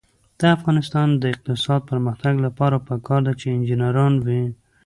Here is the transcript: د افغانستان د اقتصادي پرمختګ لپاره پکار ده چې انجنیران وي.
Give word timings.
د 0.39 0.41
افغانستان 0.55 1.07
د 1.21 1.23
اقتصادي 1.33 1.85
پرمختګ 1.89 2.33
لپاره 2.45 2.77
پکار 2.87 3.21
ده 3.27 3.33
چې 3.39 3.47
انجنیران 3.55 4.13
وي. 4.25 4.43